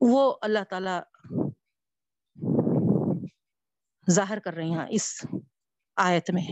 [0.01, 0.99] وہ اللہ تعالی
[4.11, 5.25] ظاہر کر رہے ہیں اس
[5.95, 6.43] آیت میں۔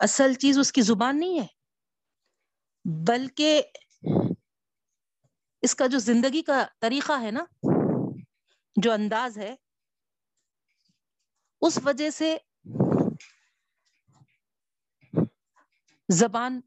[0.00, 1.46] اصل چیز اس کی زبان نہیں ہے،
[3.06, 3.62] بلکہ
[5.62, 7.44] اس کا جو زندگی کا طریقہ ہے نا،
[8.76, 9.54] جو انداز ہے،
[11.60, 12.36] اس وجہ سے
[16.08, 16.60] زبان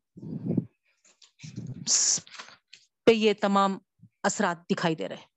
[3.04, 3.78] پہ یہ تمام
[4.24, 5.34] اثرات دکھائی دے رہے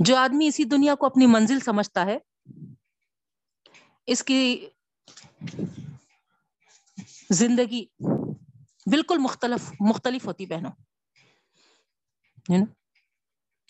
[0.00, 2.18] جو آدمی اسی دنیا کو اپنی منزل سمجھتا ہے،
[4.06, 4.68] اس کی
[7.30, 7.84] زندگی
[8.86, 10.70] بالکل مختلف مختلف ہوتی بہنوں۔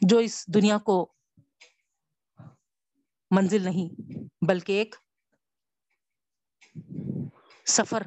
[0.01, 1.13] جو اس دنیا کو
[3.31, 4.01] منزل نہیں،
[4.49, 4.97] بلکہ ایک
[7.67, 8.03] سفر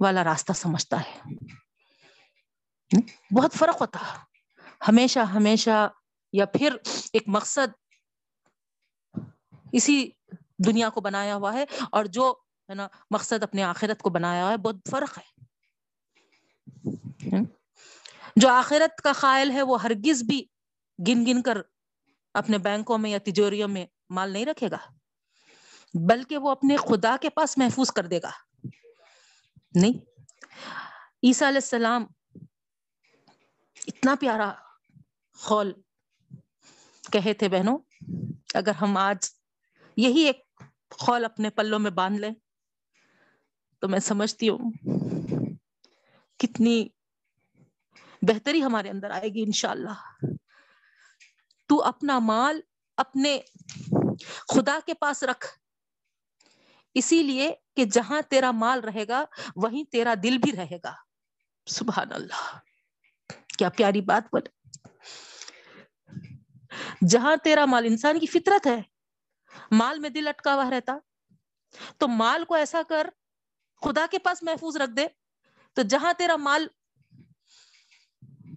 [0.00, 1.20] والا راستہ سمجھتا ہے۔
[3.36, 3.98] بہت فرق ہوتا
[4.88, 5.88] ہمیشہ ہمیشہ
[6.32, 6.76] یا پھر
[7.12, 7.68] ایک مقصد
[9.72, 10.10] اسی
[10.66, 12.34] دنیا کو بنایا ہوا ہے اور جو
[12.68, 15.24] ہے نا مقصد اپنے آخرت کو بنایا ہوا ہے، بہت فرق ہے۔
[18.36, 20.44] جو آخرت کا خائل ہے وہ ہرگز بھی
[20.98, 21.58] گن گن کر
[22.34, 24.78] اپنے بینکوں میں یا تجوریوں میں مال نہیں رکھے گا،
[25.94, 28.30] بلکہ وہ اپنے خدا کے پاس محفوظ کر دے گا۔
[29.74, 29.98] نہیں،
[31.22, 32.06] عیسیٰ علیہ السلام
[33.86, 34.52] اتنا پیارا
[35.40, 35.72] خول
[37.12, 37.78] کہے تھے بہنوں،
[38.54, 39.28] اگر ہم آج
[39.96, 40.40] یہی ایک
[40.98, 42.32] خول اپنے پلوں میں باندھ لیں
[43.82, 44.70] تو میں سمجھتی ہوں
[46.40, 46.88] کتنی
[48.28, 50.24] بہتری ہمارے اندر آئے گی انشاءاللہ۔
[51.68, 52.60] تو اپنا مال
[52.96, 53.40] اپنے
[54.48, 55.46] خدا کے پاس رکھ۔
[56.94, 59.24] اسی لیے کہ جہاں تیرا مال رہے گا،
[59.56, 60.94] وہیں تیرا دل بھی رہے گا۔
[61.66, 62.58] سبحان اللہ
[63.58, 64.68] کیا پیاری بات بولے۔
[67.08, 68.82] جہاں تیرا مال، انسان کی فطرت ہے،
[69.70, 70.98] مال میں دل اٹکا ہوا رہتا،
[71.98, 73.10] تو مال کو ایسا کر،
[73.82, 75.06] خدا کے پاس محفوظ رکھ دے۔
[75.72, 76.66] تو جہاں تیرا مال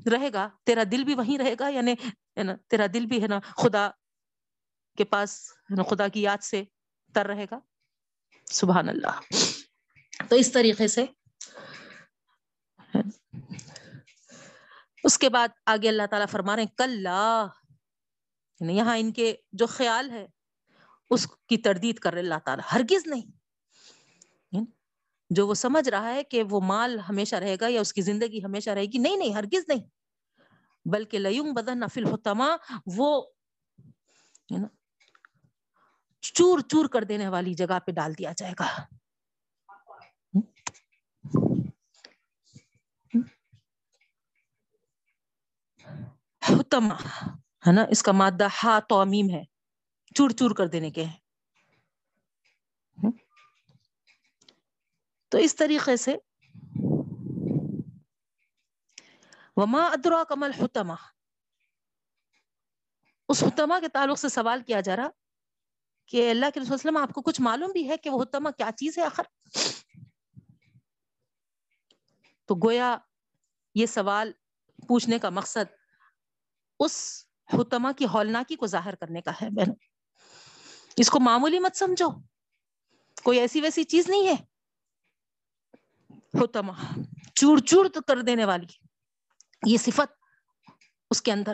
[0.07, 1.95] رہے گا، تیرا دل بھی وہیں رہے گا یعنی
[2.67, 3.89] تیرا دل بھی ہے نا خدا
[4.97, 5.51] کے پاس
[5.89, 6.63] خدا کی یاد سے
[7.13, 7.59] تر رہے گا۔
[8.45, 9.19] سبحان اللہ۔
[10.29, 11.05] تو اس طریقے سے
[15.03, 17.07] اس کے بعد آگے اللہ تعالیٰ فرما رہے ہیں کل
[18.59, 20.27] یعنی یہاں ان کے جو خیال ہے،
[21.09, 23.44] اس کی تردید کر رہے اللہ تعالیٰ، ہرگز نہیں۔
[25.29, 28.43] جو وہ سمجھ رہا ہے کہ وہ مال ہمیشہ رہے گا یا اس کی زندگی
[28.43, 29.87] ہمیشہ رہے گی، نہیں نہیں، ہرگز نہیں۔
[30.85, 32.55] بلکہ لیوں بدن نفل ہوتما
[32.97, 33.23] وہ
[36.21, 38.83] چور چور کر دینے والی جگہ پہ ڈال دیا جائے گا۔
[46.49, 46.95] ہوتما
[47.67, 49.43] ہے نا؟ اس کا مادہ ہا تومیم ہے۔
[50.15, 51.25] چور چور کر دینے کے۔ ہیں
[55.29, 56.15] تو اس طریقے سے
[59.57, 60.95] وما ادرا کمل حتما
[63.29, 65.09] اس حتما کے تعلق سے سوال کیا جا رہا
[66.05, 68.69] کہ اللہ کے رسول وسلم آپ کو کچھ معلوم بھی ہے کہ وہ حتما کیا
[68.77, 69.23] چیز ہے آخر؟
[72.45, 72.97] تو گویا
[73.75, 74.31] یہ سوال
[74.87, 75.73] پوچھنے کا مقصد
[76.79, 79.71] اس حتما کی ہولناکی کو ظاہر کرنے کا ہے بہن
[80.97, 82.09] اس کو معمولی مت سمجھو۔
[83.23, 84.54] کوئی ایسی ویسی چیز نہیں ہے۔
[86.43, 86.73] حتما
[87.35, 88.65] چور چور تو کر دینے والی۔
[89.65, 90.13] یہ صفت
[91.09, 91.53] اس کے اندر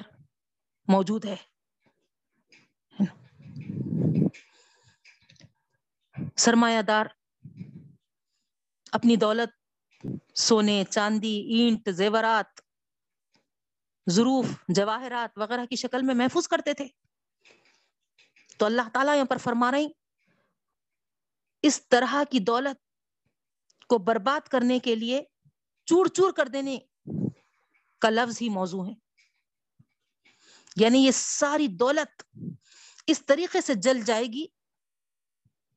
[0.88, 1.36] موجود ہے۔
[6.38, 7.06] سرمایہ دار
[8.91, 9.50] اپنی دولت،
[10.38, 12.62] سونے، چاندی، اینٹ، زیورات،
[14.10, 16.88] ظروف، جواہرات وغیرہ کی شکل میں محفوظ کرتے تھے۔
[18.58, 19.88] تو اللہ تعالیٰ یہاں پر فرما رہی
[21.62, 22.90] اس طرح کی دولت
[23.91, 25.23] کو برباد کرنے کے لیے
[25.86, 26.80] چور چور کر دینے
[27.99, 28.93] کا لفظ ہی موضوع ہے۔
[30.75, 32.23] یعنی یہ ساری دولت
[33.08, 34.45] اس طریقے سے جل جائے گی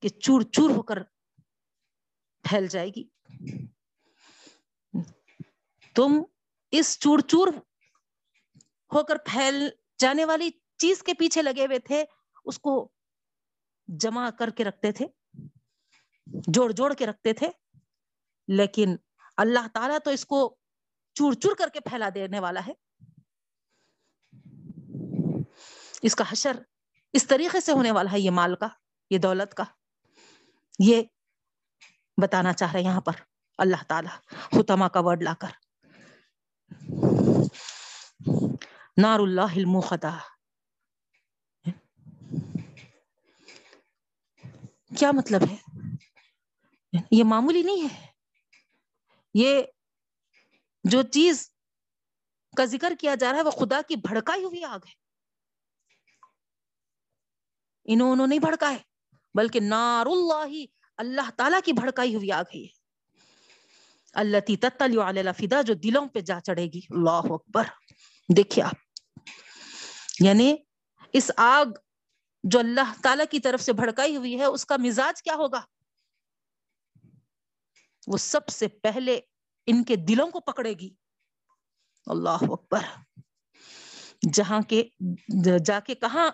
[0.00, 1.02] کہ چور چور ہو کر
[2.42, 3.04] پھیل جائے گی۔
[5.94, 6.22] تم
[6.70, 7.48] اس چور چور
[8.94, 12.04] ہو کر پھیل جانے والی چیز کے پیچھے لگے ہوئے تھے،
[12.44, 12.88] اس کو
[13.88, 15.06] جمع کر کے رکھتے تھے،
[16.26, 17.63] جوڑ جوڑ کے رکھتے تھے۔
[18.48, 18.96] لیکن
[19.36, 20.56] اللہ تعالیٰ تو اس کو
[21.14, 22.72] چور چور کر کے پھیلا دینے والا ہے۔
[26.02, 26.56] اس کا حشر
[27.12, 28.68] اس طریقے سے ہونے والا ہے، یہ مال کا،
[29.10, 29.64] یہ دولت کا۔
[30.78, 31.02] یہ
[32.22, 33.12] بتانا چاہ رہے یہاں پر
[33.58, 34.16] اللہ تعالیٰ
[34.60, 35.48] حتما کا ورڈ لا کر۔
[38.96, 40.18] نار اللہ المخدا
[44.98, 45.56] کیا مطلب ہے؟
[47.10, 48.13] یہ معمولی نہیں ہے۔
[49.34, 49.62] یہ
[50.84, 51.50] جو چیز
[52.56, 54.92] کا ذکر کیا جا رہا ہے وہ خدا کی بھڑکائی ہوئی آگ ہے۔
[57.84, 58.78] انہوں انہوں نہیں بھڑکائے
[59.34, 60.66] بلکہ نار اللہ ہی،
[60.96, 62.66] اللہ تعالیٰ کی بھڑکائی ہوئی آگ ہے
[64.12, 67.64] اللہ تی تتلی فدا جو دلوں پہ جا چڑھے گی۔ اللہ اکبر۔
[68.36, 68.74] دیکھیے آپ۔
[70.20, 70.56] یعنی
[71.12, 71.66] اس آگ
[72.44, 75.60] جو اللہ تعالی کی طرف سے بھڑکائی ہوئی ہے، اس کا مزاج کیا ہوگا؟
[78.06, 79.20] وہ سب سے پہلے
[79.66, 80.94] ان کے دلوں کو پکڑے گی۔
[82.06, 82.80] اللہ اکبر۔
[84.32, 84.88] جہاں کے،
[85.64, 86.30] جا کے کہاں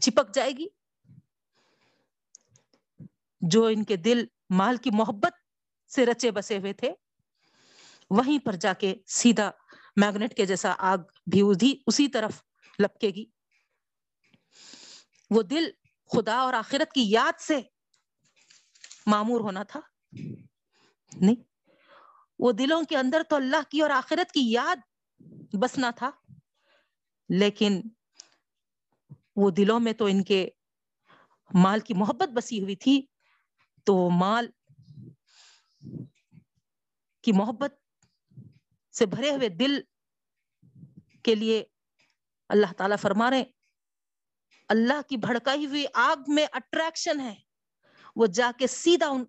[0.00, 0.66] چپک جائے گی؟
[3.40, 5.32] جو ان کے دل مال کی محبت
[5.92, 6.92] سے رچے بسے ہوئے تھے،
[8.10, 9.50] وہیں پر جا کے سیدھا
[9.96, 10.98] میگنیٹ کے جیسا آگ
[11.32, 12.42] بھی اسی طرف
[12.78, 13.24] لپکے گی۔
[15.30, 15.70] وہ دل
[16.16, 17.60] خدا اور آخرت کی یاد سے
[19.06, 19.80] معمور ہونا تھا۔
[20.12, 21.42] نہیں۔
[22.38, 24.76] وہ دلوں کے اندر تو اللہ کی اور آخرت کی یاد
[25.52, 26.10] بسنا تھا،
[27.28, 27.82] لیکن
[29.36, 30.48] وہ دلوں میں تو ان کے
[31.54, 33.06] مال کی محبت بسی ہوئی تھی۔
[33.84, 34.46] تو وہ مال
[37.22, 37.74] کی محبت
[38.92, 39.80] سے بھرے ہوئے دل
[41.22, 41.64] کے لیے
[42.48, 43.44] اللہ تعالیٰ فرما رہے
[44.68, 47.34] اللہ کی بھڑکائی ہوئی آگ میں اٹریکشن ہے۔
[48.16, 49.24] وہ جا کے سیدھا ان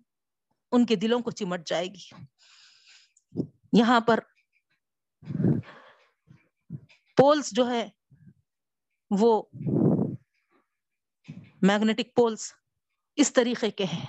[0.72, 2.24] ان کے دلوں کو چمٹ جائے گی۔
[3.72, 4.18] یہاں پر
[7.16, 7.88] پولس جو ہے
[9.10, 9.42] وہ
[11.62, 12.52] میگنیٹک پولس
[13.16, 14.06] اس طریقے کے ہیں۔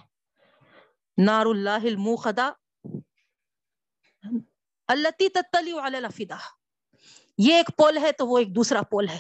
[1.17, 2.51] نار اللہ الموخدا
[4.87, 6.37] اللہ تتلی الفدا
[7.37, 9.19] یہ ایک پول ہے تو وہ ایک دوسرا پول ہے۔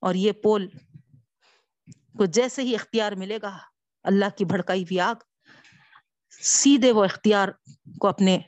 [0.00, 0.68] اور یہ پول
[2.16, 3.58] کو جیسے ہی اختیار ملے گا،
[4.02, 5.14] اللہ کی بھڑکائی ہوئی آگ
[6.42, 7.48] سیدھے وہ اختیار
[8.00, 8.38] کو اپنے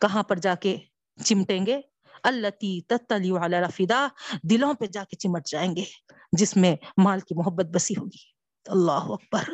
[0.00, 0.76] کہاں پر جا کے
[1.24, 1.80] چمٹیں گے؟
[2.22, 2.46] اللہ
[2.88, 3.32] تتلی
[3.74, 4.08] فدا
[4.50, 5.84] دلوں پہ جا کے چمٹ جائیں گے،
[6.32, 8.30] جس میں مال کی محبت بسی ہوگی۔
[8.66, 9.48] اللہ اکبر۔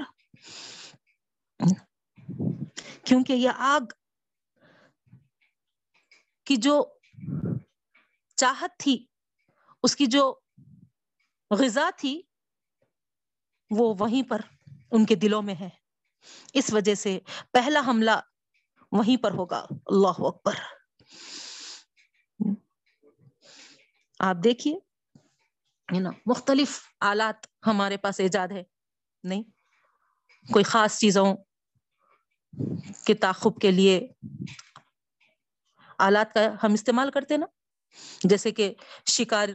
[3.04, 3.80] کیونکہ یہ آگ
[6.44, 6.84] کی جو
[8.36, 9.06] چاہت تھی،
[9.82, 10.34] اس کی جو
[11.50, 12.22] غذا تھی،
[13.70, 14.40] وہ وہیں پر
[14.90, 15.85] ان کے دلوں میں ہے۔
[16.52, 17.18] اس وجہ سے
[17.52, 18.10] پہلا حملہ
[18.92, 20.54] وہیں پر ہوگا۔ اللہ اکبر۔
[24.18, 24.78] آپ دیکھیے
[26.00, 28.62] نا، مختلف آلات ہمارے پاس ایجاد ہے۔
[29.24, 29.42] نہیں،
[30.52, 31.36] کوئی خاص چیزوں
[33.06, 34.08] کے تعخب کے لیے
[35.98, 37.46] آلات کا ہم استعمال کرتے نا۔
[38.24, 38.74] جیسے کہ
[39.10, 39.48] شکار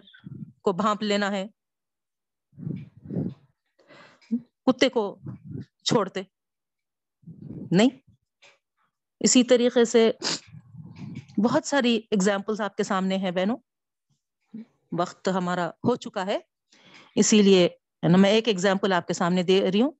[0.61, 1.47] کو بھانپ لینا ہے،
[4.65, 5.19] کتے کو
[5.83, 6.23] چھوڑتے۔
[7.71, 7.89] نہیں؟
[9.19, 10.11] اسی طریقے سے
[11.43, 13.57] بہت ساری اگزامپلس آپ کے سامنے ہیں بہنوں۔
[14.91, 16.39] وقت ہمارا ہو چکا ہے۔
[17.15, 17.69] اسی لیے
[18.03, 19.91] یعنی میں ایک ایگزامپل آپ کے سامنے دے رہی ہوں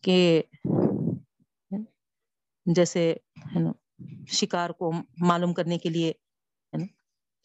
[0.00, 0.42] کہ
[2.66, 3.14] جیسے
[3.54, 3.70] یعنی
[4.26, 6.12] شکار کو معلوم کرنے کے لیے
[6.72, 6.86] یعنی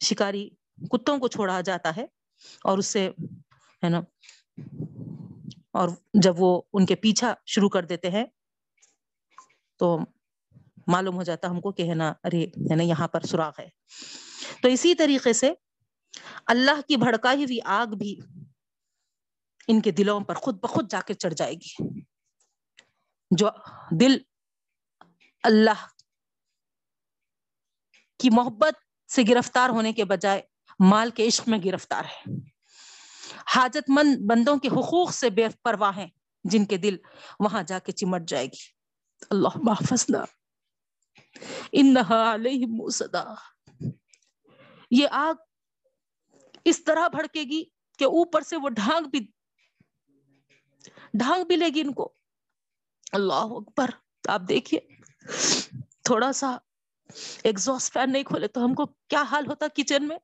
[0.04, 0.50] شکاری
[0.90, 2.06] کتوں کو چھوڑا جاتا ہے
[2.64, 3.10] اور اس سے
[3.84, 4.00] ہے نا
[5.70, 8.24] اور جب وہ ان کے پیچھا شروع کر دیتے ہیں
[9.76, 9.98] تو
[10.86, 13.68] معلوم ہو جاتا ہم کو کہ ہے نا، ارے، ہے نا، یہاں پر سوراخ ہے۔
[14.62, 15.52] تو اسی طریقے سے
[16.46, 18.18] اللہ کی بھڑکائی ہوئی آگ بھی
[19.68, 22.00] ان کے دلوں پر خود بخود جا کے چڑھ جائے گی۔
[23.30, 23.48] جو
[24.00, 24.18] دل
[25.42, 25.86] اللہ
[28.18, 28.74] کی محبت
[29.12, 30.42] سے گرفتار ہونے کے بجائے
[30.80, 32.34] مال کے عشق میں گرفتار ہے۔
[33.56, 36.06] حاجت مند بندوں کے حقوق سے بے پرواہ ہیں
[36.44, 36.96] جن کے دل
[37.40, 38.83] وہاں جا کے چمٹ جائے گی۔
[39.30, 40.06] اللہ محفظ
[44.90, 45.34] یہ آگ
[46.64, 47.64] اس طرح بھڑکے گی
[47.98, 49.26] کہ اوپر سے وہ ڈھانگ بھی
[51.14, 52.14] ڈھانگ بھی لے گی ان کو۔
[53.12, 53.90] اللہ اکبر۔
[54.28, 54.80] آپ دیکھیے۔
[56.02, 56.56] تھوڑا سا
[57.42, 60.18] ایگزاسٹ فین نہیں کھولے تو ہم کو کیا حال ہوتا کچن میں؟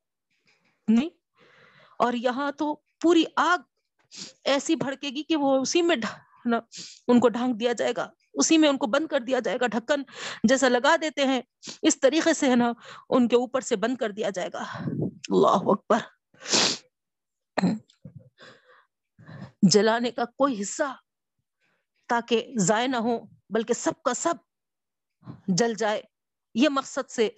[0.87, 1.09] نہیں۔
[1.99, 3.57] اور یہاں تو پوری آگ
[4.43, 5.95] ایسی بھڑکے گی کہ وہ اسی میں
[7.07, 9.67] ان کو ڈھانک دیا جائے گا۔ اسی میں ان کو بند کر دیا جائے گا،
[9.67, 10.03] ڈھکن
[10.43, 11.41] جیسا لگا دیتے ہیں۔
[11.81, 12.73] اس طریقے سے ہے نا،
[13.09, 14.63] ان کے اوپر سے بند کر دیا جائے گا۔
[15.29, 15.97] اللہ اکبر۔
[19.61, 20.95] جلانے کا کوئی حصہ
[22.07, 23.19] تاکہ ضائع نہ ہو،
[23.49, 24.33] بلکہ سب کا سب
[25.47, 26.01] جل جائے۔
[26.55, 27.29] یہ مقصد سے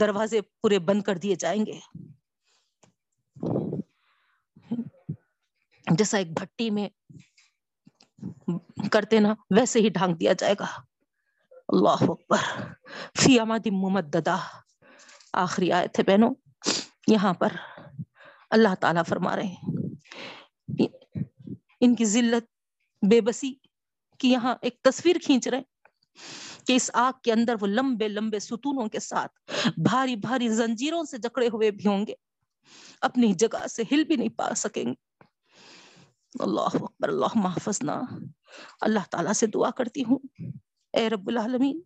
[0.00, 1.80] دروازے پورے بند کر دیے جائیں گے۔
[5.90, 6.88] جیسا ایک بھٹی میں
[8.92, 10.66] کرتے نا، ویسے ہی ڈھانک دیا جائے گا۔
[11.68, 12.36] اللہ اکبر۔
[13.20, 14.36] فی اماد ممددہ۔
[15.32, 16.34] آخری آئے تھے بہنوں۔
[17.06, 17.48] یہاں پر
[18.50, 19.70] اللہ تعالیٰ فرما رہے ہیں۔
[21.80, 22.44] ان کی ذلت
[23.10, 23.54] بے بسی
[24.18, 25.62] کی یہاں ایک تصویر کھینچ رہے
[26.66, 31.18] کہ اس آگ کے اندر وہ لمبے لمبے ستونوں کے ساتھ بھاری بھاری زنجیروں سے
[31.18, 32.14] جکڑے ہوئے بھی ہوں گے۔
[33.00, 35.11] اپنی جگہ سے ہل بھی نہیں پا سکیں گے۔
[36.40, 38.00] اللہ اکبر، اللہ محفظنا۔
[38.80, 40.18] اللہ تعالیٰ سے دعا کرتی ہوں۔
[40.92, 41.80] اے رب العالمین،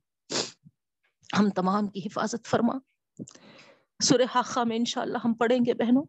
[1.39, 2.73] ہم تمام کی حفاظت فرما۔
[4.03, 6.05] سورہ حاقہ میں انشاءاللہ ہم پڑھیں گے بہنوں۔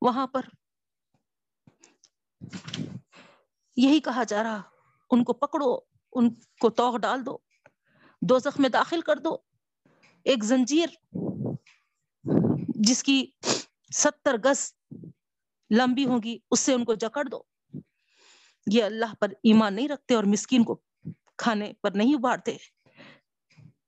[0.00, 0.40] وہاں پر
[3.76, 4.62] یہی کہا جا رہا،
[5.10, 5.76] ان کو پکڑو،
[6.12, 7.38] ان کو توغ ڈال دو
[8.22, 9.36] دو میں داخل کر دو۔
[10.24, 10.88] ایک زنجیر
[12.68, 13.30] جس کی
[13.94, 14.74] ستر گز
[15.76, 17.42] لمبی ہوگی اس سے ان کو جکڑ دو۔
[18.66, 20.80] یہ اللہ پر ایمان نہیں رکھتے اور مسکین کو
[21.38, 22.56] کھانے پر نہیں ابھارتے۔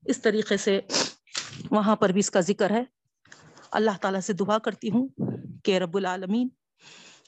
[0.05, 0.81] اس طریقے سے
[1.71, 2.83] وہاں پر بھی اس کا ذکر ہے۔
[3.71, 5.07] اللہ تعالیٰ سے دعا کرتی ہوں
[5.63, 6.47] کہ رب العالمین،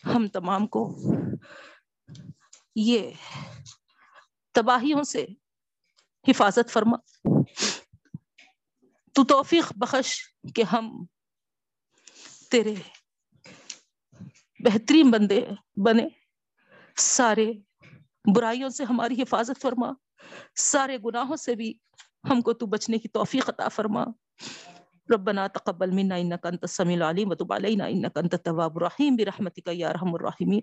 [0.05, 0.97] ہم تمام کو
[2.75, 3.11] یہ
[4.51, 5.25] تباہیوں سے
[6.27, 6.97] حفاظت فرما۔
[9.13, 10.19] تو توفیق بخش
[10.55, 11.05] کہ ہم
[12.51, 12.75] تیرے
[14.59, 15.45] بہترین بندے
[15.75, 16.07] بنے۔
[16.97, 17.53] سارے
[18.35, 19.91] برائیوں سے ہماری حفاظت فرما۔
[20.55, 21.73] سارے گناہوں سے بھی
[22.29, 24.03] ہم کو تو بچنے کی توفیق عطا فرما۔
[25.13, 29.89] ربنا تقبل منا انك انت السميع العليم وتب علينا انك انت التواب الرحيم برحمتك يا
[29.89, 30.61] ارحم الراحمين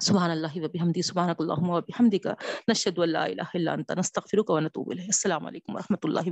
[0.00, 2.26] سبحان الله وبحمده سبحانك اللهم وبحمدك
[2.68, 6.30] نشهد ان لا اله الا انت نستغفرك ونتوب اليك السلام عليكم ورحمه الله وبركاته